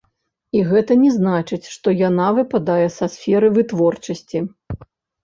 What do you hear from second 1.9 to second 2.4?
яна